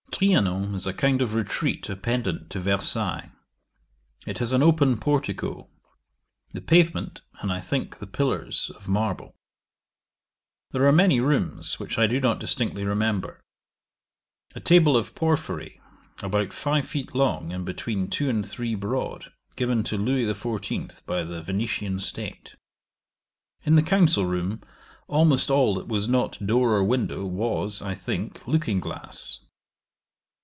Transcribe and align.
'Trianon 0.21 0.75
is 0.75 0.85
a 0.85 0.93
kind 0.93 1.19
of 1.19 1.33
retreat 1.33 1.89
appendant 1.89 2.47
to 2.51 2.59
Versailles. 2.59 3.31
It 4.27 4.37
has 4.37 4.51
an 4.53 4.61
open 4.61 4.97
portico; 4.99 5.67
the 6.53 6.61
pavement, 6.61 7.21
and, 7.39 7.51
I 7.51 7.59
think, 7.59 7.97
the 7.97 8.05
pillars, 8.05 8.69
of 8.75 8.87
marble. 8.87 9.35
There 10.73 10.85
are 10.85 10.91
many 10.91 11.19
rooms, 11.19 11.79
which 11.79 11.97
I 11.97 12.05
do 12.05 12.19
not 12.19 12.37
distinctly 12.39 12.83
remember 12.83 13.41
A 14.53 14.59
table 14.59 14.95
of 14.95 15.15
porphyry, 15.15 15.81
about 16.21 16.53
five 16.53 16.87
feet 16.87 17.15
long, 17.15 17.51
and 17.51 17.65
between 17.65 18.07
two 18.07 18.29
and 18.29 18.47
three 18.47 18.75
broad, 18.75 19.33
given 19.55 19.81
to 19.85 19.97
Louis 19.97 20.31
XIV. 20.31 21.03
by 21.07 21.23
the 21.23 21.41
Venetian 21.41 21.99
State. 21.99 22.57
In 23.65 23.75
the 23.75 23.81
council 23.81 24.27
room 24.27 24.61
almost 25.07 25.49
all 25.49 25.73
that 25.75 25.87
was 25.87 26.07
not 26.07 26.45
door 26.45 26.75
or 26.75 26.83
window, 26.83 27.25
was, 27.25 27.81
I 27.81 27.95
think, 27.95 28.47
looking 28.47 28.79
glass. 28.79 29.39